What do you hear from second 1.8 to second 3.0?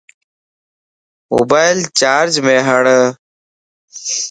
چارج مَ ھڙ